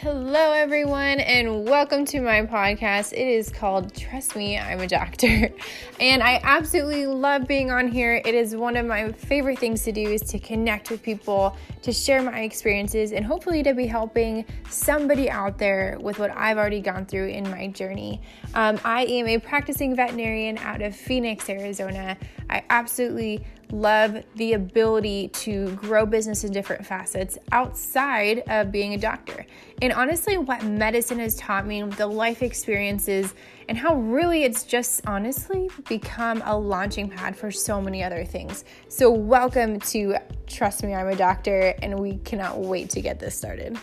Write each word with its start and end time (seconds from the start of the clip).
Hello, 0.00 0.52
everyone, 0.52 1.18
and 1.18 1.64
welcome 1.64 2.04
to 2.04 2.20
my 2.20 2.42
podcast. 2.42 3.12
It 3.12 3.26
is 3.26 3.50
called 3.50 3.92
Trust 3.96 4.36
Me, 4.36 4.56
I'm 4.56 4.78
a 4.78 4.86
Doctor. 4.86 5.50
And 6.00 6.22
I 6.22 6.38
absolutely 6.44 7.06
love 7.06 7.48
being 7.48 7.72
on 7.72 7.88
here. 7.88 8.22
It 8.24 8.32
is 8.32 8.54
one 8.54 8.76
of 8.76 8.86
my 8.86 9.10
favorite 9.10 9.58
things 9.58 9.82
to 9.82 9.90
do 9.90 10.02
is 10.02 10.20
to 10.30 10.38
connect 10.38 10.92
with 10.92 11.02
people, 11.02 11.56
to 11.82 11.92
share 11.92 12.22
my 12.22 12.42
experiences, 12.42 13.10
and 13.10 13.26
hopefully 13.26 13.64
to 13.64 13.74
be 13.74 13.88
helping 13.88 14.44
somebody 14.70 15.28
out 15.28 15.58
there 15.58 15.98
with 16.00 16.20
what 16.20 16.30
I've 16.30 16.56
already 16.56 16.80
gone 16.80 17.04
through 17.04 17.30
in 17.30 17.50
my 17.50 17.66
journey. 17.66 18.22
Um, 18.54 18.78
I 18.84 19.06
am 19.06 19.26
a 19.26 19.38
practicing 19.38 19.96
veterinarian 19.96 20.58
out 20.58 20.80
of 20.80 20.94
Phoenix, 20.94 21.50
Arizona. 21.50 22.16
I 22.48 22.62
absolutely 22.70 23.44
love 23.72 24.24
the 24.36 24.54
ability 24.54 25.28
to 25.28 25.70
grow 25.72 26.06
business 26.06 26.44
in 26.44 26.52
different 26.52 26.84
facets 26.84 27.38
outside 27.52 28.42
of 28.48 28.72
being 28.72 28.94
a 28.94 28.98
doctor. 28.98 29.46
And 29.82 29.92
honestly, 29.92 30.38
what 30.38 30.64
medicine 30.64 31.18
has 31.18 31.36
taught 31.36 31.66
me, 31.66 31.82
the 31.82 32.06
life 32.06 32.42
experiences, 32.42 33.34
and 33.68 33.76
how 33.76 33.96
really 33.96 34.44
it's 34.44 34.64
just 34.64 35.02
honestly 35.06 35.70
become 35.88 36.42
a 36.46 36.56
launching 36.56 37.08
pad 37.08 37.36
for 37.36 37.50
so 37.50 37.80
many 37.80 38.02
other 38.02 38.24
things. 38.24 38.64
So, 38.88 39.10
welcome 39.10 39.78
to 39.80 40.16
Trust 40.46 40.82
Me, 40.82 40.94
I'm 40.94 41.08
a 41.08 41.16
Doctor, 41.16 41.74
and 41.82 41.98
we 41.98 42.16
cannot 42.18 42.58
wait 42.58 42.90
to 42.90 43.00
get 43.00 43.18
this 43.20 43.36
started. 43.36 43.78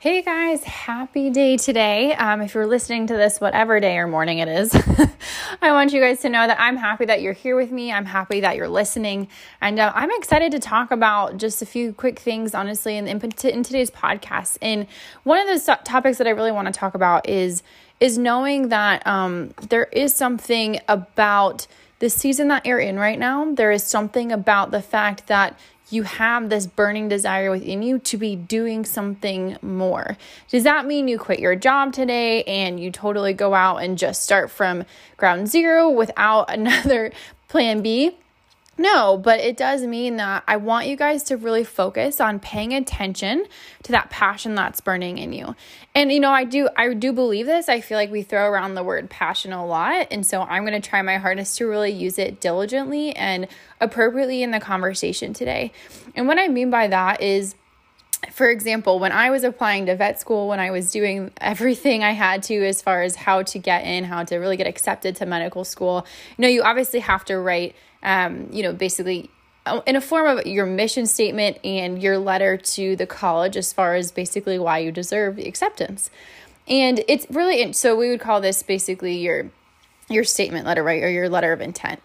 Hey 0.00 0.22
guys, 0.22 0.64
happy 0.64 1.28
day 1.28 1.58
today. 1.58 2.14
Um, 2.14 2.40
if 2.40 2.54
you're 2.54 2.66
listening 2.66 3.06
to 3.08 3.12
this, 3.18 3.38
whatever 3.38 3.80
day 3.80 3.98
or 3.98 4.06
morning 4.06 4.38
it 4.38 4.48
is, 4.48 4.74
I 5.60 5.72
want 5.72 5.92
you 5.92 6.00
guys 6.00 6.20
to 6.20 6.30
know 6.30 6.46
that 6.46 6.58
I'm 6.58 6.78
happy 6.78 7.04
that 7.04 7.20
you're 7.20 7.34
here 7.34 7.54
with 7.54 7.70
me. 7.70 7.92
I'm 7.92 8.06
happy 8.06 8.40
that 8.40 8.56
you're 8.56 8.66
listening. 8.66 9.28
And 9.60 9.78
uh, 9.78 9.92
I'm 9.94 10.10
excited 10.12 10.52
to 10.52 10.58
talk 10.58 10.90
about 10.90 11.36
just 11.36 11.60
a 11.60 11.66
few 11.66 11.92
quick 11.92 12.18
things, 12.18 12.54
honestly, 12.54 12.96
in, 12.96 13.06
in, 13.08 13.20
in 13.20 13.62
today's 13.62 13.90
podcast. 13.90 14.56
And 14.62 14.86
one 15.24 15.38
of 15.38 15.48
the 15.48 15.78
topics 15.84 16.16
that 16.16 16.26
I 16.26 16.30
really 16.30 16.50
want 16.50 16.66
to 16.68 16.72
talk 16.72 16.94
about 16.94 17.28
is, 17.28 17.62
is 18.00 18.16
knowing 18.16 18.70
that 18.70 19.06
um, 19.06 19.52
there 19.68 19.84
is 19.92 20.14
something 20.14 20.80
about 20.88 21.66
the 21.98 22.08
season 22.08 22.48
that 22.48 22.64
you're 22.64 22.80
in 22.80 22.98
right 22.98 23.18
now. 23.18 23.52
There 23.52 23.70
is 23.70 23.84
something 23.84 24.32
about 24.32 24.70
the 24.70 24.80
fact 24.80 25.26
that 25.26 25.58
you 25.90 26.04
have 26.04 26.48
this 26.48 26.66
burning 26.66 27.08
desire 27.08 27.50
within 27.50 27.82
you 27.82 27.98
to 27.98 28.16
be 28.16 28.36
doing 28.36 28.84
something 28.84 29.56
more. 29.60 30.16
Does 30.48 30.64
that 30.64 30.86
mean 30.86 31.08
you 31.08 31.18
quit 31.18 31.40
your 31.40 31.56
job 31.56 31.92
today 31.92 32.44
and 32.44 32.80
you 32.80 32.90
totally 32.90 33.32
go 33.32 33.54
out 33.54 33.78
and 33.78 33.98
just 33.98 34.22
start 34.22 34.50
from 34.50 34.84
ground 35.16 35.48
zero 35.48 35.90
without 35.90 36.50
another 36.52 37.12
plan 37.48 37.82
B? 37.82 38.16
No, 38.80 39.18
but 39.18 39.40
it 39.40 39.58
does 39.58 39.82
mean 39.82 40.16
that 40.16 40.42
I 40.48 40.56
want 40.56 40.86
you 40.86 40.96
guys 40.96 41.22
to 41.24 41.36
really 41.36 41.64
focus 41.64 42.18
on 42.18 42.40
paying 42.40 42.72
attention 42.72 43.44
to 43.82 43.92
that 43.92 44.08
passion 44.08 44.54
that's 44.54 44.80
burning 44.80 45.18
in 45.18 45.34
you. 45.34 45.54
And 45.94 46.10
you 46.10 46.18
know, 46.18 46.30
I 46.30 46.44
do 46.44 46.66
I 46.78 46.94
do 46.94 47.12
believe 47.12 47.44
this. 47.44 47.68
I 47.68 47.82
feel 47.82 47.98
like 47.98 48.10
we 48.10 48.22
throw 48.22 48.48
around 48.48 48.76
the 48.76 48.82
word 48.82 49.10
passion 49.10 49.52
a 49.52 49.66
lot, 49.66 50.06
and 50.10 50.24
so 50.24 50.40
I'm 50.40 50.64
going 50.64 50.80
to 50.80 50.88
try 50.88 51.02
my 51.02 51.18
hardest 51.18 51.58
to 51.58 51.66
really 51.66 51.90
use 51.90 52.18
it 52.18 52.40
diligently 52.40 53.14
and 53.14 53.48
appropriately 53.82 54.42
in 54.42 54.50
the 54.50 54.60
conversation 54.60 55.34
today. 55.34 55.72
And 56.14 56.26
what 56.26 56.38
I 56.38 56.48
mean 56.48 56.70
by 56.70 56.88
that 56.88 57.20
is 57.20 57.56
for 58.32 58.50
example, 58.50 58.98
when 58.98 59.12
I 59.12 59.30
was 59.30 59.44
applying 59.44 59.86
to 59.86 59.96
vet 59.96 60.20
school, 60.20 60.48
when 60.48 60.60
I 60.60 60.70
was 60.70 60.90
doing 60.90 61.30
everything 61.40 62.04
I 62.04 62.12
had 62.12 62.42
to 62.44 62.66
as 62.66 62.82
far 62.82 63.02
as 63.02 63.16
how 63.16 63.42
to 63.42 63.58
get 63.58 63.84
in, 63.84 64.04
how 64.04 64.24
to 64.24 64.36
really 64.36 64.56
get 64.56 64.66
accepted 64.66 65.16
to 65.16 65.26
medical 65.26 65.64
school, 65.64 66.06
you 66.36 66.42
know, 66.42 66.48
you 66.48 66.62
obviously 66.62 67.00
have 67.00 67.24
to 67.26 67.38
write 67.38 67.74
um, 68.02 68.48
you 68.50 68.62
know, 68.62 68.72
basically 68.72 69.30
uh, 69.66 69.80
in 69.86 69.96
a 69.96 70.00
form 70.00 70.38
of 70.38 70.46
your 70.46 70.66
mission 70.66 71.06
statement 71.06 71.58
and 71.64 72.02
your 72.02 72.18
letter 72.18 72.56
to 72.56 72.96
the 72.96 73.06
college 73.06 73.56
as 73.56 73.72
far 73.72 73.94
as 73.94 74.10
basically 74.12 74.58
why 74.58 74.78
you 74.78 74.92
deserve 74.92 75.36
the 75.36 75.46
acceptance. 75.46 76.10
And 76.68 77.04
it's 77.08 77.26
really 77.30 77.72
so 77.72 77.96
we 77.96 78.10
would 78.10 78.20
call 78.20 78.40
this 78.40 78.62
basically 78.62 79.18
your 79.18 79.50
your 80.08 80.24
statement 80.24 80.66
letter, 80.66 80.82
right? 80.82 81.02
Or 81.02 81.08
your 81.08 81.28
letter 81.28 81.52
of 81.52 81.60
intent. 81.60 82.00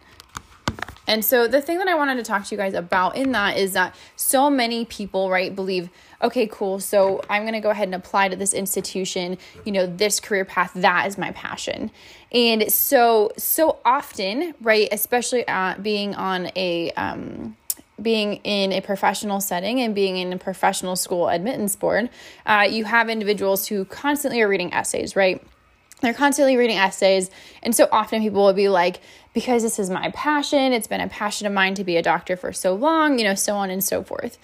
And 1.07 1.23
so 1.23 1.47
the 1.47 1.61
thing 1.61 1.77
that 1.77 1.87
I 1.87 1.95
wanted 1.95 2.15
to 2.15 2.23
talk 2.23 2.45
to 2.45 2.55
you 2.55 2.57
guys 2.57 2.73
about 2.73 3.15
in 3.15 3.31
that 3.31 3.57
is 3.57 3.73
that 3.73 3.95
so 4.15 4.49
many 4.49 4.85
people, 4.85 5.29
right, 5.29 5.55
believe, 5.55 5.89
okay, 6.21 6.47
cool, 6.47 6.79
so 6.79 7.21
I'm 7.29 7.43
going 7.43 7.53
to 7.53 7.59
go 7.59 7.69
ahead 7.69 7.87
and 7.87 7.95
apply 7.95 8.29
to 8.29 8.35
this 8.35 8.53
institution, 8.53 9.37
you 9.65 9.71
know, 9.71 9.85
this 9.85 10.19
career 10.19 10.45
path, 10.45 10.71
that 10.75 11.07
is 11.07 11.17
my 11.17 11.31
passion. 11.31 11.91
And 12.31 12.71
so, 12.71 13.31
so 13.37 13.79
often, 13.85 14.53
right, 14.61 14.87
especially 14.91 15.47
uh, 15.47 15.75
being 15.81 16.15
on 16.15 16.49
a, 16.55 16.91
um, 16.91 17.55
being 18.01 18.35
in 18.43 18.73
a 18.73 18.81
professional 18.81 19.39
setting 19.39 19.79
and 19.79 19.95
being 19.95 20.17
in 20.17 20.33
a 20.33 20.37
professional 20.37 20.95
school 20.95 21.29
admittance 21.29 21.75
board, 21.75 22.09
uh, 22.45 22.67
you 22.69 22.83
have 22.83 23.09
individuals 23.09 23.67
who 23.67 23.85
constantly 23.85 24.41
are 24.41 24.49
reading 24.49 24.73
essays, 24.73 25.15
right? 25.15 25.41
They're 26.05 26.13
constantly 26.13 26.55
reading 26.55 26.77
essays. 26.77 27.31
And 27.63 27.75
so 27.75 27.89
often 27.91 28.21
people 28.21 28.45
will 28.45 28.53
be 28.53 28.69
like, 28.69 28.99
because 29.33 29.63
this 29.63 29.79
is 29.79 29.89
my 29.89 30.11
passion, 30.11 30.71
it's 30.71 30.85
been 30.85 31.01
a 31.01 31.07
passion 31.07 31.47
of 31.47 31.53
mine 31.53 31.73
to 31.73 31.83
be 31.83 31.97
a 31.97 32.03
doctor 32.03 32.37
for 32.37 32.53
so 32.53 32.75
long, 32.75 33.17
you 33.17 33.25
know, 33.25 33.33
so 33.33 33.55
on 33.55 33.71
and 33.71 33.83
so 33.83 34.03
forth. 34.03 34.37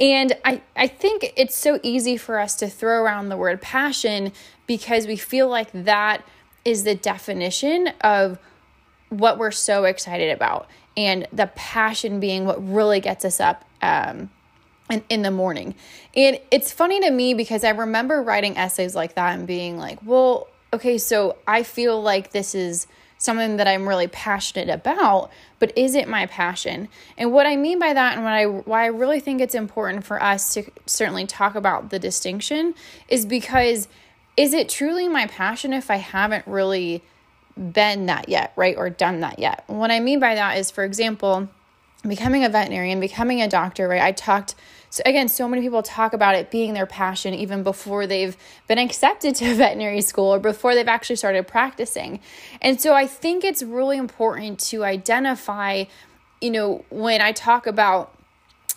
And 0.00 0.36
I, 0.44 0.60
I 0.74 0.88
think 0.88 1.32
it's 1.36 1.54
so 1.54 1.78
easy 1.84 2.16
for 2.16 2.40
us 2.40 2.56
to 2.56 2.68
throw 2.68 3.00
around 3.00 3.28
the 3.28 3.36
word 3.36 3.62
passion 3.62 4.32
because 4.66 5.06
we 5.06 5.16
feel 5.16 5.48
like 5.48 5.70
that 5.72 6.24
is 6.64 6.82
the 6.82 6.96
definition 6.96 7.92
of 8.00 8.40
what 9.08 9.38
we're 9.38 9.52
so 9.52 9.84
excited 9.84 10.32
about. 10.32 10.66
And 10.96 11.28
the 11.32 11.46
passion 11.54 12.18
being 12.18 12.44
what 12.44 12.60
really 12.68 12.98
gets 12.98 13.24
us 13.24 13.38
up 13.38 13.64
um, 13.82 14.30
in, 14.90 15.04
in 15.08 15.22
the 15.22 15.30
morning. 15.30 15.76
And 16.16 16.40
it's 16.50 16.72
funny 16.72 16.98
to 17.02 17.10
me 17.12 17.34
because 17.34 17.62
I 17.62 17.70
remember 17.70 18.20
writing 18.20 18.56
essays 18.56 18.96
like 18.96 19.14
that 19.14 19.38
and 19.38 19.46
being 19.46 19.78
like, 19.78 20.00
well, 20.04 20.48
okay, 20.74 20.98
so 20.98 21.36
I 21.46 21.62
feel 21.62 22.00
like 22.00 22.32
this 22.32 22.54
is 22.54 22.86
something 23.18 23.56
that 23.56 23.66
I'm 23.66 23.88
really 23.88 24.08
passionate 24.08 24.68
about, 24.68 25.30
but 25.58 25.76
is 25.78 25.94
it 25.94 26.08
my 26.08 26.26
passion? 26.26 26.88
And 27.16 27.32
what 27.32 27.46
I 27.46 27.56
mean 27.56 27.78
by 27.78 27.92
that 27.92 28.16
and 28.16 28.24
what 28.24 28.32
I 28.32 28.46
why 28.46 28.82
I 28.82 28.86
really 28.86 29.20
think 29.20 29.40
it's 29.40 29.54
important 29.54 30.04
for 30.04 30.22
us 30.22 30.52
to 30.54 30.64
certainly 30.86 31.26
talk 31.26 31.54
about 31.54 31.90
the 31.90 31.98
distinction 31.98 32.74
is 33.08 33.24
because 33.24 33.88
is 34.36 34.52
it 34.52 34.68
truly 34.68 35.08
my 35.08 35.26
passion 35.26 35.72
if 35.72 35.90
I 35.90 35.96
haven't 35.96 36.46
really 36.46 37.02
been 37.56 38.06
that 38.06 38.28
yet, 38.28 38.52
right? 38.56 38.76
Or 38.76 38.90
done 38.90 39.20
that 39.20 39.38
yet. 39.38 39.62
What 39.68 39.92
I 39.92 40.00
mean 40.00 40.18
by 40.18 40.34
that 40.34 40.58
is 40.58 40.70
for 40.70 40.84
example, 40.84 41.48
becoming 42.06 42.44
a 42.44 42.48
veterinarian, 42.48 43.00
becoming 43.00 43.40
a 43.40 43.48
doctor, 43.48 43.86
right? 43.88 44.02
I 44.02 44.12
talked 44.12 44.56
so 44.94 45.02
again, 45.06 45.26
so 45.26 45.48
many 45.48 45.60
people 45.60 45.82
talk 45.82 46.12
about 46.12 46.36
it 46.36 46.52
being 46.52 46.72
their 46.72 46.86
passion 46.86 47.34
even 47.34 47.64
before 47.64 48.06
they've 48.06 48.36
been 48.68 48.78
accepted 48.78 49.34
to 49.34 49.52
veterinary 49.56 50.00
school 50.00 50.32
or 50.32 50.38
before 50.38 50.76
they've 50.76 50.86
actually 50.86 51.16
started 51.16 51.48
practicing. 51.48 52.20
And 52.62 52.80
so 52.80 52.94
I 52.94 53.08
think 53.08 53.42
it's 53.42 53.60
really 53.60 53.98
important 53.98 54.60
to 54.70 54.84
identify, 54.84 55.86
you 56.40 56.52
know, 56.52 56.84
when 56.90 57.20
I 57.20 57.32
talk 57.32 57.66
about 57.66 58.16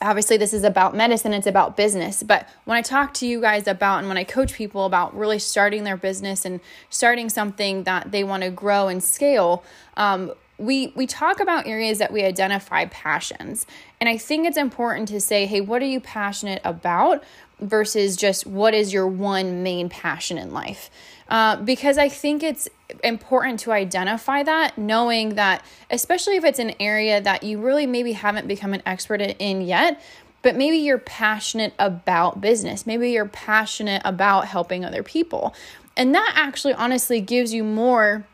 obviously 0.01 0.37
this 0.37 0.53
is 0.53 0.63
about 0.63 0.95
medicine 0.95 1.33
it's 1.33 1.47
about 1.47 1.75
business 1.75 2.21
but 2.21 2.47
when 2.65 2.77
i 2.77 2.83
talk 2.83 3.15
to 3.15 3.25
you 3.25 3.41
guys 3.41 3.65
about 3.65 3.97
and 3.97 4.07
when 4.07 4.15
i 4.15 4.23
coach 4.23 4.53
people 4.53 4.85
about 4.85 5.17
really 5.17 5.39
starting 5.39 5.85
their 5.85 5.97
business 5.97 6.45
and 6.45 6.59
starting 6.91 7.29
something 7.29 7.81
that 7.81 8.11
they 8.11 8.23
want 8.23 8.43
to 8.43 8.51
grow 8.51 8.89
and 8.89 9.03
scale 9.03 9.63
um, 9.95 10.31
we 10.57 10.87
we 10.95 11.05
talk 11.05 11.39
about 11.39 11.67
areas 11.67 11.99
that 11.99 12.11
we 12.11 12.23
identify 12.23 12.85
passions. 12.85 13.65
And 13.99 14.09
i 14.09 14.17
think 14.17 14.47
it's 14.47 14.57
important 14.57 15.07
to 15.09 15.19
say 15.19 15.45
hey 15.45 15.61
what 15.61 15.81
are 15.81 15.87
you 15.87 15.99
passionate 15.99 16.61
about 16.63 17.23
versus 17.59 18.15
just 18.15 18.45
what 18.45 18.73
is 18.73 18.93
your 18.93 19.07
one 19.07 19.63
main 19.63 19.89
passion 19.89 20.37
in 20.37 20.53
life? 20.53 20.89
Uh, 21.29 21.57
because 21.57 21.97
i 21.97 22.09
think 22.09 22.41
it's 22.43 22.69
important 23.03 23.59
to 23.59 23.71
identify 23.71 24.43
that 24.43 24.77
knowing 24.77 25.35
that 25.35 25.63
especially 25.91 26.37
if 26.37 26.45
it's 26.45 26.59
an 26.59 26.73
area 26.79 27.19
that 27.19 27.43
you 27.43 27.59
really 27.59 27.85
maybe 27.85 28.13
haven't 28.13 28.47
become 28.47 28.73
an 28.73 28.81
expert 28.85 29.19
in 29.21 29.61
yet 29.61 30.01
but 30.41 30.55
maybe 30.55 30.77
you're 30.77 30.97
passionate 30.99 31.73
about 31.77 32.39
business. 32.39 32.85
Maybe 32.85 33.11
you're 33.11 33.25
passionate 33.25 34.01
about 34.05 34.47
helping 34.47 34.85
other 34.85 35.03
people. 35.03 35.53
And 35.97 36.15
that 36.15 36.33
actually 36.35 36.73
honestly 36.73 37.19
gives 37.19 37.53
you 37.53 37.65
more 37.65 38.25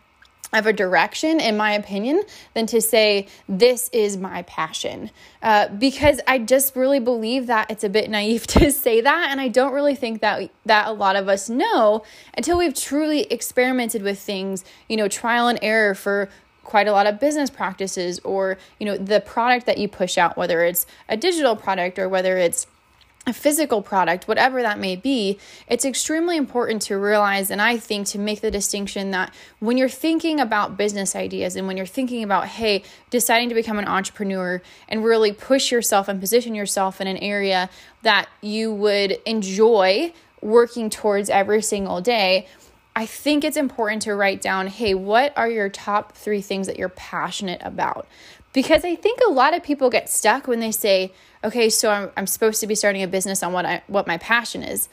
of 0.51 0.67
a 0.67 0.73
direction, 0.73 1.39
in 1.39 1.57
my 1.57 1.73
opinion, 1.73 2.23
than 2.53 2.65
to 2.67 2.81
say, 2.81 3.27
This 3.47 3.89
is 3.91 4.17
my 4.17 4.43
passion. 4.43 5.09
Uh, 5.41 5.67
because 5.69 6.19
I 6.27 6.39
just 6.39 6.75
really 6.75 6.99
believe 6.99 7.47
that 7.47 7.71
it's 7.71 7.83
a 7.83 7.89
bit 7.89 8.09
naive 8.09 8.45
to 8.47 8.71
say 8.71 9.01
that. 9.01 9.29
And 9.31 9.41
I 9.41 9.47
don't 9.47 9.73
really 9.73 9.95
think 9.95 10.21
that, 10.21 10.49
that 10.65 10.87
a 10.87 10.91
lot 10.91 11.15
of 11.15 11.27
us 11.27 11.49
know 11.49 12.03
until 12.35 12.57
we've 12.57 12.75
truly 12.75 13.21
experimented 13.23 14.03
with 14.03 14.19
things, 14.19 14.63
you 14.87 14.97
know, 14.97 15.07
trial 15.07 15.47
and 15.47 15.59
error 15.61 15.95
for 15.95 16.29
quite 16.63 16.87
a 16.87 16.91
lot 16.91 17.07
of 17.07 17.19
business 17.19 17.49
practices 17.49 18.19
or, 18.19 18.57
you 18.79 18.85
know, 18.85 18.97
the 18.97 19.19
product 19.19 19.65
that 19.65 19.77
you 19.77 19.87
push 19.87 20.17
out, 20.17 20.37
whether 20.37 20.63
it's 20.63 20.85
a 21.09 21.17
digital 21.17 21.55
product 21.55 21.99
or 21.99 22.07
whether 22.07 22.37
it's 22.37 22.67
a 23.25 23.31
physical 23.31 23.81
product, 23.81 24.27
whatever 24.27 24.61
that 24.61 24.77
may 24.77 24.97
be, 24.97 25.39
it's 25.67 25.85
extremely 25.85 26.35
important 26.35 26.81
to 26.81 26.97
realize 26.97 27.49
and 27.49 27.61
I 27.61 27.77
think 27.77 28.07
to 28.07 28.19
make 28.19 28.41
the 28.41 28.51
distinction 28.51 29.11
that 29.11 29.33
when 29.59 29.77
you're 29.77 29.87
thinking 29.87 30.41
about 30.41 30.75
business 30.75 31.15
ideas 31.15 31.55
and 31.55 31.65
when 31.65 31.77
you're 31.77 31.85
thinking 31.85 32.23
about, 32.23 32.47
hey, 32.47 32.83
deciding 33.09 33.47
to 33.49 33.55
become 33.55 33.79
an 33.79 33.87
entrepreneur 33.87 34.61
and 34.89 35.05
really 35.05 35.31
push 35.31 35.71
yourself 35.71 36.09
and 36.09 36.19
position 36.19 36.53
yourself 36.53 36.99
in 36.99 37.07
an 37.07 37.17
area 37.17 37.69
that 38.01 38.27
you 38.41 38.73
would 38.73 39.17
enjoy 39.25 40.11
working 40.41 40.89
towards 40.89 41.29
every 41.29 41.61
single 41.61 42.01
day, 42.01 42.45
I 42.95 43.05
think 43.05 43.45
it's 43.45 43.57
important 43.57 44.01
to 44.03 44.13
write 44.13 44.41
down, 44.41 44.67
hey, 44.67 44.93
what 44.93 45.31
are 45.37 45.49
your 45.49 45.69
top 45.69 46.11
three 46.11 46.41
things 46.41 46.67
that 46.67 46.77
you're 46.77 46.89
passionate 46.89 47.61
about? 47.63 48.05
Because 48.51 48.83
I 48.85 48.95
think 48.95 49.19
a 49.25 49.31
lot 49.31 49.55
of 49.55 49.63
people 49.63 49.89
get 49.89 50.09
stuck 50.09 50.45
when 50.45 50.59
they 50.59 50.71
say, 50.71 51.11
okay, 51.43 51.69
so 51.69 51.89
I'm, 51.89 52.11
I'm 52.15 52.27
supposed 52.27 52.59
to 52.61 52.67
be 52.67 52.75
starting 52.75 53.03
a 53.03 53.07
business 53.07 53.43
on 53.43 53.53
what 53.53 53.65
I 53.65 53.83
what 53.87 54.07
my 54.07 54.17
passion 54.17 54.63
is. 54.63 54.89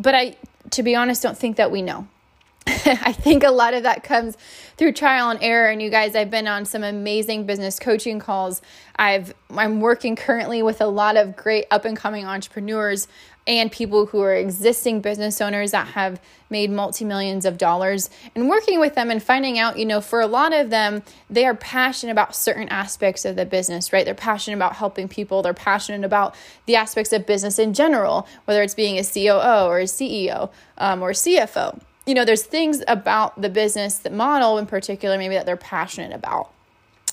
But 0.00 0.14
I 0.14 0.36
to 0.70 0.82
be 0.82 0.94
honest 0.94 1.22
don't 1.22 1.38
think 1.38 1.56
that 1.56 1.70
we 1.70 1.82
know. 1.82 2.08
I 2.66 3.12
think 3.12 3.42
a 3.42 3.50
lot 3.50 3.74
of 3.74 3.82
that 3.82 4.04
comes 4.04 4.36
through 4.76 4.92
trial 4.92 5.30
and 5.30 5.42
error 5.42 5.68
and 5.68 5.82
you 5.82 5.90
guys 5.90 6.14
I've 6.14 6.30
been 6.30 6.46
on 6.46 6.64
some 6.64 6.84
amazing 6.84 7.44
business 7.44 7.78
coaching 7.78 8.20
calls. 8.20 8.62
I've 8.96 9.34
I'm 9.50 9.80
working 9.80 10.14
currently 10.14 10.62
with 10.62 10.80
a 10.80 10.86
lot 10.86 11.16
of 11.16 11.36
great 11.36 11.66
up 11.70 11.84
and 11.84 11.96
coming 11.96 12.24
entrepreneurs 12.24 13.08
and 13.46 13.72
people 13.72 14.06
who 14.06 14.20
are 14.20 14.34
existing 14.34 15.00
business 15.00 15.40
owners 15.40 15.72
that 15.72 15.88
have 15.88 16.20
made 16.48 16.70
multi 16.70 17.04
millions 17.04 17.44
of 17.44 17.58
dollars 17.58 18.08
and 18.34 18.48
working 18.48 18.78
with 18.78 18.94
them 18.94 19.10
and 19.10 19.22
finding 19.22 19.58
out, 19.58 19.78
you 19.78 19.84
know, 19.84 20.00
for 20.00 20.20
a 20.20 20.26
lot 20.26 20.52
of 20.52 20.70
them, 20.70 21.02
they 21.28 21.44
are 21.44 21.54
passionate 21.54 22.12
about 22.12 22.36
certain 22.36 22.68
aspects 22.68 23.24
of 23.24 23.36
the 23.36 23.44
business, 23.44 23.92
right? 23.92 24.04
They're 24.04 24.14
passionate 24.14 24.56
about 24.56 24.76
helping 24.76 25.08
people, 25.08 25.42
they're 25.42 25.54
passionate 25.54 26.04
about 26.04 26.34
the 26.66 26.76
aspects 26.76 27.12
of 27.12 27.26
business 27.26 27.58
in 27.58 27.74
general, 27.74 28.28
whether 28.44 28.62
it's 28.62 28.74
being 28.74 28.98
a 28.98 29.04
COO 29.04 29.66
or 29.66 29.80
a 29.80 29.84
CEO 29.84 30.50
um, 30.78 31.02
or 31.02 31.10
CFO. 31.12 31.80
You 32.06 32.14
know, 32.14 32.24
there's 32.24 32.42
things 32.42 32.82
about 32.88 33.40
the 33.40 33.48
business, 33.48 33.98
the 33.98 34.10
model 34.10 34.58
in 34.58 34.66
particular, 34.66 35.16
maybe 35.18 35.34
that 35.34 35.46
they're 35.46 35.56
passionate 35.56 36.12
about. 36.12 36.50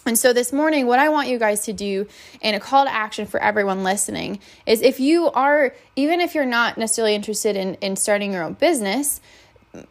And 0.05 0.17
so 0.17 0.33
this 0.33 0.51
morning, 0.53 0.87
what 0.87 0.99
I 0.99 1.09
want 1.09 1.27
you 1.27 1.37
guys 1.37 1.61
to 1.65 1.73
do, 1.73 2.07
and 2.41 2.55
a 2.55 2.59
call 2.59 2.85
to 2.85 2.91
action 2.91 3.25
for 3.25 3.39
everyone 3.41 3.83
listening, 3.83 4.39
is 4.65 4.81
if 4.81 4.99
you 4.99 5.29
are, 5.31 5.75
even 5.95 6.21
if 6.21 6.33
you're 6.33 6.45
not 6.45 6.77
necessarily 6.77 7.15
interested 7.15 7.55
in, 7.55 7.75
in 7.75 7.95
starting 7.95 8.33
your 8.33 8.43
own 8.43 8.53
business, 8.53 9.21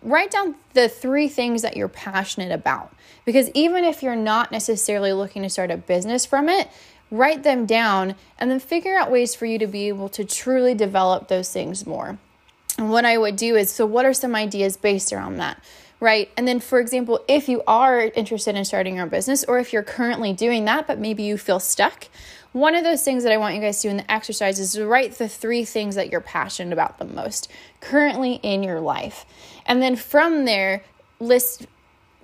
write 0.03 0.31
down 0.31 0.55
the 0.73 0.89
three 0.89 1.29
things 1.29 1.63
that 1.63 1.77
you're 1.77 1.89
passionate 1.89 2.51
about. 2.53 2.93
Because 3.25 3.51
even 3.55 3.85
if 3.85 4.03
you're 4.03 4.17
not 4.17 4.51
necessarily 4.51 5.13
looking 5.13 5.43
to 5.43 5.51
start 5.51 5.71
a 5.71 5.77
business 5.77 6.25
from 6.25 6.49
it, 6.49 6.69
write 7.11 7.43
them 7.43 7.67
down 7.67 8.15
and 8.39 8.51
then 8.51 8.59
figure 8.59 8.97
out 8.97 9.11
ways 9.11 9.35
for 9.35 9.47
you 9.47 9.59
to 9.59 9.67
be 9.67 9.89
able 9.89 10.09
to 10.09 10.25
truly 10.25 10.75
develop 10.75 11.29
those 11.29 11.53
things 11.53 11.87
more. 11.87 12.19
And 12.77 12.91
what 12.91 13.05
I 13.05 13.19
would 13.19 13.37
do 13.37 13.57
is 13.57 13.71
so, 13.71 13.85
what 13.87 14.05
are 14.05 14.15
some 14.15 14.35
ideas 14.35 14.77
based 14.77 15.13
around 15.13 15.37
that? 15.37 15.63
Right? 16.01 16.31
And 16.37 16.47
then, 16.47 16.61
for 16.61 16.79
example, 16.79 17.25
if 17.29 17.49
you 17.49 17.63
are 17.67 18.01
interested 18.01 18.57
in 18.57 18.65
starting 18.65 18.95
your 18.95 19.05
own 19.05 19.09
business, 19.09 19.45
or 19.45 19.59
if 19.59 19.73
you're 19.73 19.83
currently 19.83 20.33
doing 20.33 20.65
that, 20.67 20.87
but 20.87 20.99
maybe 20.99 21.23
you 21.23 21.37
feel 21.37 21.61
stuck, 21.61 22.09
one 22.53 22.75
of 22.75 22.85
those 22.85 23.03
things 23.03 23.25
that 23.25 23.33
I 23.33 23.37
want 23.37 23.55
you 23.55 23.61
guys 23.61 23.83
to 23.83 23.89
do 23.89 23.91
in 23.91 23.97
the 23.99 24.11
exercise 24.11 24.59
is 24.59 24.73
to 24.73 24.87
write 24.87 25.15
the 25.15 25.29
three 25.29 25.65
things 25.65 25.97
that 25.97 26.11
you're 26.11 26.21
passionate 26.21 26.73
about 26.73 26.99
the 26.99 27.05
most 27.05 27.51
currently 27.81 28.35
in 28.43 28.63
your 28.63 28.81
life. 28.81 29.27
And 29.67 29.83
then 29.83 29.97
from 29.97 30.45
there, 30.45 30.83
list 31.21 31.67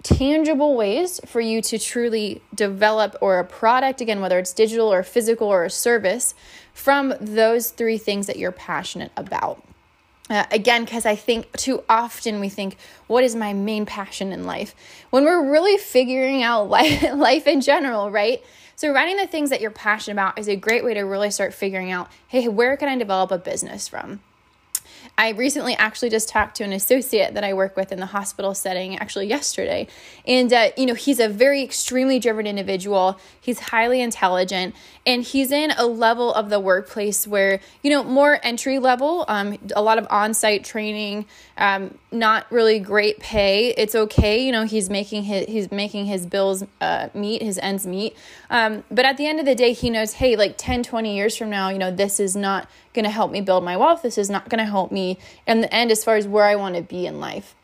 tangible 0.03 0.77
ways 0.77 1.21
for 1.25 1.41
you 1.41 1.63
to 1.63 1.79
truly 1.79 2.43
develop 2.55 3.17
or 3.23 3.39
a 3.39 3.45
product 3.45 4.03
again 4.03 4.21
whether 4.21 4.39
it's 4.39 4.53
digital 4.53 4.93
or 4.93 5.03
physical 5.03 5.49
or 5.49 5.65
a 5.65 5.71
service 5.71 6.35
from 6.75 7.15
those 7.19 7.71
three 7.71 7.97
things 7.97 8.27
that 8.27 8.37
you're 8.37 8.53
passionate 8.53 9.11
about 9.17 9.65
uh, 10.31 10.45
again, 10.51 10.85
because 10.85 11.05
I 11.05 11.17
think 11.17 11.53
too 11.53 11.85
often 11.89 12.41
we 12.41 12.49
think, 12.49 12.77
what 13.07 13.25
is 13.25 13.37
my 13.37 13.53
main 13.53 13.85
passion 13.85 14.33
in 14.33 14.45
life? 14.45 14.75
When 15.11 15.25
we're 15.25 15.51
really 15.51 15.77
figuring 15.77 16.43
out 16.43 16.69
life, 16.71 17.03
life 17.15 17.47
in 17.47 17.61
general, 17.61 18.11
right? 18.11 18.43
So, 18.77 18.93
writing 18.93 19.17
the 19.17 19.27
things 19.27 19.51
that 19.51 19.61
you're 19.61 19.71
passionate 19.71 20.15
about 20.15 20.39
is 20.39 20.49
a 20.49 20.57
great 20.57 20.85
way 20.85 20.95
to 20.95 21.03
really 21.03 21.31
start 21.31 21.55
figuring 21.55 21.91
out 21.91 22.09
hey, 22.29 22.49
where 22.49 22.77
can 22.77 22.89
I 22.89 22.97
develop 22.97 23.31
a 23.31 23.39
business 23.39 23.87
from? 23.87 24.21
I 25.17 25.31
recently 25.31 25.75
actually 25.75 26.11
just 26.11 26.29
talked 26.29 26.57
to 26.57 26.65
an 26.65 26.73
associate 26.73 27.35
that 27.35 27.45
I 27.45 27.55
work 27.55 27.77
with 27.77 27.93
in 27.93 28.01
the 28.01 28.07
hospital 28.07 28.53
setting, 28.53 28.99
actually 28.99 29.27
yesterday. 29.27 29.87
And, 30.27 30.53
uh, 30.53 30.71
you 30.77 30.87
know, 30.87 30.95
he's 30.95 31.21
a 31.21 31.29
very 31.29 31.63
extremely 31.63 32.19
driven 32.19 32.49
individual. 32.49 33.19
He's 33.41 33.61
highly 33.61 34.01
intelligent, 34.01 34.75
and 35.07 35.23
he's 35.23 35.53
in 35.53 35.71
a 35.73 35.87
level 35.87 36.35
of 36.35 36.51
the 36.51 36.59
workplace 36.59 37.29
where, 37.29 37.61
you 37.83 37.91
know, 37.91 38.03
more 38.03 38.41
entry 38.43 38.81
level, 38.81 39.25
um, 39.29 39.57
a 39.77 39.83
lot 39.83 39.99
of 39.99 40.07
on 40.11 40.35
site 40.35 40.65
training, 40.65 41.27
um, 41.59 41.97
not 42.11 42.51
really 42.51 42.81
great 42.81 43.21
pay. 43.21 43.69
It's 43.77 43.95
okay. 43.95 44.45
You 44.45 44.51
know, 44.51 44.65
he's 44.65 44.91
making 44.91 45.25
his, 45.25 45.47
he's 45.47 45.71
making 45.71 46.07
his 46.07 46.27
bills 46.27 46.65
uh, 46.81 47.09
meet, 47.15 47.41
his 47.41 47.59
ends 47.59 47.87
meet. 47.87 48.17
Um, 48.51 48.83
but 48.91 49.05
at 49.05 49.17
the 49.17 49.27
end 49.27 49.39
of 49.39 49.47
the 49.47 49.55
day, 49.55 49.73
he 49.73 49.91
knows, 49.91 50.15
hey, 50.15 50.35
like 50.35 50.55
10, 50.59 50.83
20 50.83 51.15
years 51.15 51.37
from 51.37 51.51
now, 51.51 51.69
you 51.69 51.79
know, 51.79 51.93
this 51.93 52.19
is 52.19 52.35
not 52.35 52.69
going 52.95 53.05
to 53.05 53.11
help 53.11 53.31
me 53.31 53.41
build 53.41 53.65
my 53.65 53.77
wealth. 53.77 54.03
This 54.03 54.19
is 54.19 54.31
not 54.31 54.49
going 54.49 54.59
to 54.59 54.65
help 54.65 54.91
me 54.91 55.04
in 55.47 55.61
the 55.61 55.73
end 55.75 55.91
as 55.91 56.05
far 56.05 56.17
as 56.17 56.27
where 56.27 56.45
I 56.45 56.57
want 56.57 56.77
to 56.77 56.83
be 56.83 57.07
in 57.07 57.21
life. 57.21 57.55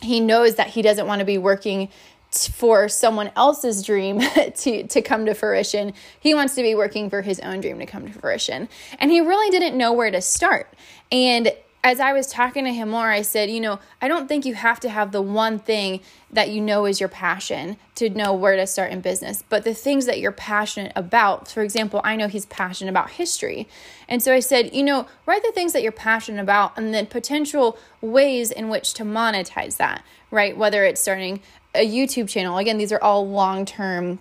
He 0.00 0.20
knows 0.20 0.56
that 0.56 0.68
he 0.68 0.82
doesn't 0.82 1.06
want 1.06 1.20
to 1.20 1.24
be 1.24 1.38
working 1.38 1.88
for 2.30 2.88
someone 2.88 3.30
else's 3.36 3.82
dream 3.82 4.20
to 4.56 4.86
to 4.86 5.02
come 5.02 5.26
to 5.26 5.34
fruition. 5.34 5.92
He 6.20 6.34
wants 6.34 6.54
to 6.56 6.62
be 6.62 6.74
working 6.74 7.08
for 7.08 7.22
his 7.22 7.40
own 7.40 7.60
dream 7.60 7.78
to 7.78 7.86
come 7.86 8.06
to 8.06 8.18
fruition. 8.18 8.68
And 8.98 9.10
he 9.10 9.20
really 9.20 9.50
didn't 9.50 9.76
know 9.76 9.92
where 9.92 10.10
to 10.10 10.20
start. 10.20 10.72
And 11.10 11.52
as 11.86 12.00
I 12.00 12.12
was 12.12 12.26
talking 12.26 12.64
to 12.64 12.72
him 12.72 12.90
more, 12.90 13.12
I 13.12 13.22
said, 13.22 13.48
you 13.48 13.60
know, 13.60 13.78
I 14.02 14.08
don't 14.08 14.26
think 14.26 14.44
you 14.44 14.54
have 14.54 14.80
to 14.80 14.88
have 14.88 15.12
the 15.12 15.22
one 15.22 15.60
thing 15.60 16.00
that 16.32 16.50
you 16.50 16.60
know 16.60 16.84
is 16.84 16.98
your 16.98 17.08
passion 17.08 17.76
to 17.94 18.10
know 18.10 18.34
where 18.34 18.56
to 18.56 18.66
start 18.66 18.90
in 18.90 19.00
business, 19.00 19.44
but 19.48 19.62
the 19.62 19.72
things 19.72 20.04
that 20.06 20.18
you're 20.18 20.32
passionate 20.32 20.90
about. 20.96 21.46
For 21.46 21.62
example, 21.62 22.00
I 22.02 22.16
know 22.16 22.26
he's 22.26 22.46
passionate 22.46 22.90
about 22.90 23.10
history. 23.10 23.68
And 24.08 24.20
so 24.20 24.34
I 24.34 24.40
said, 24.40 24.74
you 24.74 24.82
know, 24.82 25.06
write 25.26 25.44
the 25.44 25.52
things 25.52 25.72
that 25.74 25.82
you're 25.84 25.92
passionate 25.92 26.42
about 26.42 26.76
and 26.76 26.92
then 26.92 27.06
potential 27.06 27.78
ways 28.00 28.50
in 28.50 28.68
which 28.68 28.92
to 28.94 29.04
monetize 29.04 29.76
that, 29.76 30.04
right? 30.32 30.56
Whether 30.56 30.84
it's 30.84 31.00
starting 31.00 31.40
a 31.72 31.86
YouTube 31.86 32.28
channel. 32.28 32.58
Again, 32.58 32.78
these 32.78 32.90
are 32.90 33.00
all 33.00 33.28
long 33.28 33.64
term 33.64 34.18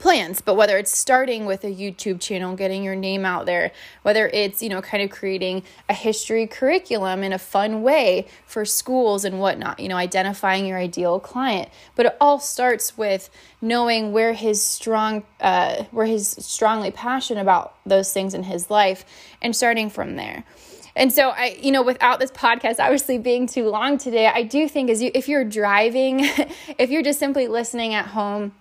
plans 0.00 0.40
but 0.40 0.54
whether 0.54 0.76
it's 0.78 0.96
starting 0.96 1.46
with 1.46 1.62
a 1.62 1.72
youtube 1.72 2.20
channel 2.20 2.56
getting 2.56 2.82
your 2.82 2.96
name 2.96 3.24
out 3.24 3.46
there 3.46 3.70
whether 4.02 4.28
it's 4.28 4.60
you 4.60 4.68
know 4.68 4.82
kind 4.82 5.00
of 5.00 5.10
creating 5.10 5.62
a 5.88 5.94
history 5.94 6.44
curriculum 6.44 7.22
in 7.22 7.32
a 7.32 7.38
fun 7.38 7.82
way 7.82 8.26
for 8.46 8.64
schools 8.64 9.24
and 9.24 9.38
whatnot 9.38 9.78
you 9.78 9.88
know 9.88 9.96
identifying 9.96 10.66
your 10.66 10.78
ideal 10.78 11.20
client. 11.20 11.68
But 11.94 12.06
it 12.06 12.16
all 12.20 12.38
starts 12.38 12.96
with 12.96 13.28
knowing 13.60 14.12
where 14.12 14.32
his 14.32 14.62
strong 14.62 15.24
uh, 15.40 15.84
where 15.90 16.06
he's 16.06 16.28
strongly 16.44 16.90
passionate 16.90 17.40
about 17.40 17.74
those 17.84 18.12
things 18.12 18.34
in 18.34 18.44
his 18.44 18.70
life 18.70 19.04
and 19.42 19.54
starting 19.54 19.90
from 19.90 20.16
there. 20.16 20.44
And 20.94 21.12
so 21.12 21.28
I, 21.28 21.58
you 21.60 21.72
know, 21.72 21.82
without 21.82 22.20
this 22.20 22.30
podcast 22.30 22.76
obviously 22.78 23.18
being 23.18 23.46
too 23.46 23.68
long 23.68 23.98
today, 23.98 24.28
I 24.28 24.42
do 24.42 24.68
think 24.68 24.88
as 24.90 25.02
you 25.02 25.10
if 25.14 25.28
you're 25.28 25.44
driving, 25.44 26.20
if 26.78 26.90
you're 26.90 27.02
just 27.02 27.18
simply 27.18 27.48
listening 27.48 27.94
at 27.94 28.06
home, 28.06 28.52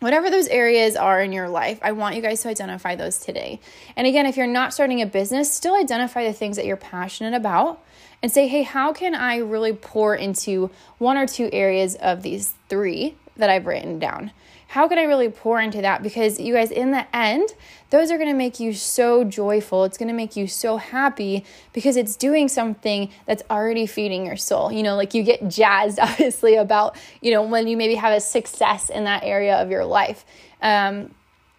whatever 0.00 0.30
those 0.30 0.46
areas 0.48 0.96
are 0.96 1.20
in 1.20 1.32
your 1.32 1.48
life, 1.48 1.78
I 1.82 1.92
want 1.92 2.16
you 2.16 2.22
guys 2.22 2.42
to 2.42 2.48
identify 2.48 2.96
those 2.96 3.18
today. 3.18 3.60
And 3.96 4.06
again, 4.06 4.26
if 4.26 4.36
you're 4.36 4.46
not 4.46 4.74
starting 4.74 5.00
a 5.00 5.06
business, 5.06 5.52
still 5.52 5.74
identify 5.74 6.24
the 6.24 6.32
things 6.32 6.56
that 6.56 6.66
you're 6.66 6.76
passionate 6.76 7.34
about 7.34 7.82
and 8.22 8.30
say, 8.30 8.48
hey, 8.48 8.62
how 8.62 8.92
can 8.92 9.14
I 9.14 9.36
really 9.38 9.72
pour 9.72 10.14
into 10.14 10.70
one 10.98 11.16
or 11.16 11.26
two 11.26 11.50
areas 11.52 11.94
of 11.96 12.22
these 12.22 12.54
three 12.68 13.16
that 13.36 13.50
I've 13.50 13.66
written 13.66 13.98
down? 13.98 14.32
How 14.68 14.88
can 14.88 14.98
I 14.98 15.04
really 15.04 15.28
pour 15.28 15.60
into 15.60 15.80
that? 15.82 16.02
Because 16.02 16.40
you 16.40 16.54
guys, 16.54 16.70
in 16.70 16.90
the 16.90 17.06
end, 17.16 17.50
those 17.90 18.10
are 18.10 18.16
going 18.16 18.28
to 18.28 18.34
make 18.34 18.58
you 18.58 18.72
so 18.72 19.22
joyful. 19.22 19.84
It's 19.84 19.96
going 19.96 20.08
to 20.08 20.14
make 20.14 20.34
you 20.34 20.48
so 20.48 20.76
happy 20.76 21.44
because 21.72 21.96
it's 21.96 22.16
doing 22.16 22.48
something 22.48 23.10
that's 23.26 23.42
already 23.48 23.86
feeding 23.86 24.26
your 24.26 24.36
soul. 24.36 24.72
You 24.72 24.82
know, 24.82 24.96
like 24.96 25.14
you 25.14 25.22
get 25.22 25.48
jazzed, 25.48 25.98
obviously, 26.02 26.56
about, 26.56 26.96
you 27.20 27.32
know, 27.32 27.42
when 27.42 27.68
you 27.68 27.76
maybe 27.76 27.94
have 27.94 28.12
a 28.12 28.20
success 28.20 28.90
in 28.90 29.04
that 29.04 29.22
area 29.22 29.56
of 29.56 29.70
your 29.70 29.84
life. 29.84 30.24
Um, 30.60 31.14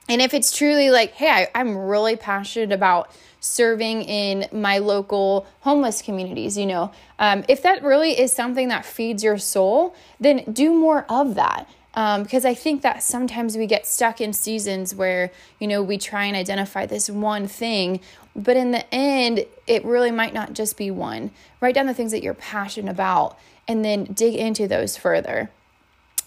and 0.09 0.21
if 0.21 0.33
it's 0.33 0.55
truly 0.55 0.89
like, 0.89 1.13
hey, 1.13 1.29
I, 1.29 1.47
I'm 1.55 1.77
really 1.77 2.15
passionate 2.15 2.71
about 2.71 3.11
serving 3.39 4.03
in 4.03 4.47
my 4.51 4.79
local 4.79 5.47
homeless 5.61 6.01
communities, 6.01 6.57
you 6.57 6.65
know, 6.65 6.91
um, 7.19 7.45
if 7.47 7.61
that 7.63 7.83
really 7.83 8.19
is 8.19 8.33
something 8.33 8.69
that 8.69 8.85
feeds 8.85 9.23
your 9.23 9.37
soul, 9.37 9.95
then 10.19 10.43
do 10.51 10.73
more 10.73 11.05
of 11.09 11.35
that 11.35 11.69
um, 11.97 12.21
because 12.21 12.45
I 12.45 12.53
think 12.53 12.83
that 12.83 13.01
sometimes 13.01 13.57
we 13.57 13.65
get 13.65 13.87
stuck 13.87 14.21
in 14.21 14.31
seasons 14.31 14.93
where, 14.93 15.31
you 15.59 15.67
know, 15.67 15.81
we 15.81 15.97
try 15.97 16.25
and 16.25 16.35
identify 16.35 16.85
this 16.85 17.09
one 17.09 17.47
thing, 17.47 18.01
but 18.35 18.55
in 18.55 18.69
the 18.69 18.85
end, 18.93 19.45
it 19.65 19.83
really 19.83 20.11
might 20.11 20.31
not 20.31 20.53
just 20.53 20.77
be 20.77 20.91
one. 20.91 21.31
Write 21.59 21.73
down 21.73 21.87
the 21.87 21.95
things 21.95 22.11
that 22.11 22.21
you're 22.21 22.35
passionate 22.35 22.91
about 22.91 23.35
and 23.67 23.83
then 23.83 24.03
dig 24.03 24.35
into 24.35 24.67
those 24.67 24.95
further. 24.95 25.49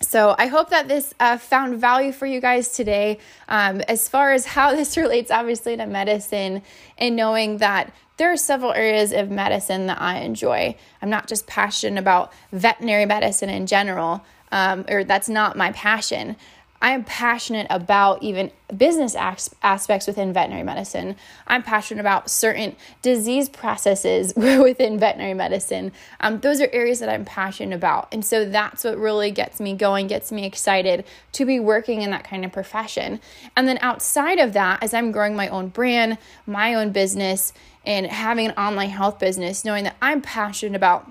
So 0.00 0.34
I 0.36 0.48
hope 0.48 0.70
that 0.70 0.88
this 0.88 1.14
uh, 1.20 1.38
found 1.38 1.78
value 1.78 2.10
for 2.10 2.26
you 2.26 2.40
guys 2.40 2.70
today. 2.70 3.18
Um, 3.48 3.80
as 3.82 4.08
far 4.08 4.32
as 4.32 4.46
how 4.46 4.74
this 4.74 4.96
relates, 4.96 5.30
obviously, 5.30 5.76
to 5.76 5.86
medicine 5.86 6.62
and 6.98 7.14
knowing 7.14 7.58
that 7.58 7.94
there 8.16 8.32
are 8.32 8.36
several 8.36 8.72
areas 8.72 9.12
of 9.12 9.30
medicine 9.30 9.86
that 9.86 10.00
I 10.00 10.18
enjoy. 10.18 10.76
I'm 11.00 11.10
not 11.10 11.28
just 11.28 11.46
passionate 11.46 12.00
about 12.00 12.32
veterinary 12.50 13.06
medicine 13.06 13.50
in 13.50 13.66
general, 13.66 14.24
um, 14.52 14.84
or 14.88 15.04
that's 15.04 15.28
not 15.28 15.56
my 15.56 15.72
passion. 15.72 16.36
I 16.82 16.92
am 16.92 17.04
passionate 17.04 17.66
about 17.68 18.22
even 18.22 18.50
business 18.74 19.14
aspects 19.14 20.06
within 20.06 20.32
veterinary 20.32 20.62
medicine. 20.62 21.16
I'm 21.46 21.62
passionate 21.62 22.00
about 22.00 22.30
certain 22.30 22.74
disease 23.02 23.50
processes 23.50 24.32
within 24.36 24.98
veterinary 24.98 25.34
medicine. 25.34 25.92
Um, 26.20 26.40
those 26.40 26.58
are 26.58 26.70
areas 26.72 27.00
that 27.00 27.10
I'm 27.10 27.26
passionate 27.26 27.76
about. 27.76 28.08
And 28.12 28.24
so 28.24 28.46
that's 28.46 28.84
what 28.84 28.96
really 28.96 29.30
gets 29.30 29.60
me 29.60 29.74
going, 29.74 30.06
gets 30.06 30.32
me 30.32 30.46
excited 30.46 31.04
to 31.32 31.44
be 31.44 31.60
working 31.60 32.00
in 32.00 32.10
that 32.12 32.24
kind 32.24 32.46
of 32.46 32.52
profession. 32.52 33.20
And 33.54 33.68
then 33.68 33.78
outside 33.82 34.38
of 34.38 34.54
that, 34.54 34.82
as 34.82 34.94
I'm 34.94 35.12
growing 35.12 35.36
my 35.36 35.48
own 35.48 35.68
brand, 35.68 36.16
my 36.46 36.72
own 36.72 36.92
business, 36.92 37.52
and 37.84 38.06
having 38.06 38.46
an 38.46 38.52
online 38.52 38.90
health 38.90 39.18
business, 39.18 39.66
knowing 39.66 39.84
that 39.84 39.96
I'm 40.00 40.22
passionate 40.22 40.76
about 40.76 41.10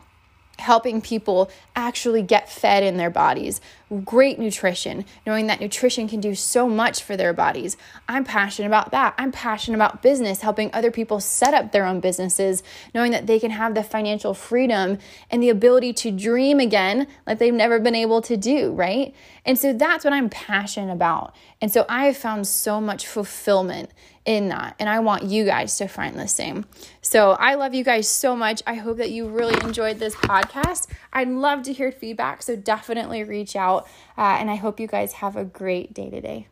helping 0.59 1.01
people 1.01 1.49
actually 1.75 2.21
get 2.21 2.49
fed 2.49 2.83
in 2.83 2.97
their 2.97 3.09
bodies. 3.09 3.61
Great 4.05 4.37
nutrition, 4.37 5.05
knowing 5.25 5.47
that 5.47 5.59
nutrition 5.59 6.07
can 6.07 6.19
do 6.19 6.35
so 6.35 6.69
much 6.69 7.01
for 7.01 7.17
their 7.17 7.33
bodies. 7.33 7.75
I'm 8.07 8.23
passionate 8.23 8.67
about 8.67 8.91
that. 8.91 9.15
I'm 9.17 9.31
passionate 9.31 9.77
about 9.77 10.03
business, 10.03 10.41
helping 10.41 10.69
other 10.73 10.91
people 10.91 11.19
set 11.19 11.53
up 11.53 11.71
their 11.71 11.85
own 11.85 11.99
businesses, 11.99 12.61
knowing 12.93 13.11
that 13.11 13.25
they 13.25 13.39
can 13.39 13.51
have 13.51 13.73
the 13.73 13.83
financial 13.83 14.33
freedom 14.33 14.99
and 15.31 15.41
the 15.41 15.49
ability 15.49 15.93
to 15.93 16.11
dream 16.11 16.59
again 16.59 17.07
like 17.25 17.39
they've 17.39 17.53
never 17.53 17.79
been 17.79 17.95
able 17.95 18.21
to 18.21 18.37
do, 18.37 18.71
right? 18.71 19.15
And 19.45 19.57
so 19.57 19.73
that's 19.73 20.03
what 20.03 20.13
I'm 20.13 20.29
passionate 20.29 20.93
about. 20.93 21.33
And 21.61 21.71
so 21.71 21.85
I 21.89 22.05
have 22.05 22.17
found 22.17 22.47
so 22.47 22.79
much 22.79 23.07
fulfillment 23.07 23.89
in 24.25 24.49
that. 24.49 24.75
And 24.79 24.89
I 24.89 24.99
want 24.99 25.23
you 25.23 25.45
guys 25.45 25.77
to 25.77 25.87
find 25.87 26.17
the 26.17 26.27
same. 26.27 26.65
So 27.01 27.31
I 27.31 27.55
love 27.55 27.73
you 27.73 27.83
guys 27.83 28.07
so 28.07 28.35
much. 28.35 28.61
I 28.67 28.75
hope 28.75 28.97
that 28.97 29.11
you 29.11 29.27
really 29.27 29.59
enjoyed 29.61 29.99
this 29.99 30.15
podcast. 30.15 30.87
I'd 31.11 31.29
love 31.29 31.63
to 31.63 31.73
hear 31.73 31.91
feedback. 31.91 32.43
So 32.43 32.55
definitely 32.55 33.23
reach 33.23 33.55
out. 33.55 33.87
Uh, 34.17 34.37
and 34.39 34.51
I 34.51 34.55
hope 34.55 34.79
you 34.79 34.87
guys 34.87 35.13
have 35.13 35.35
a 35.35 35.45
great 35.45 35.93
day 35.93 36.09
today. 36.09 36.47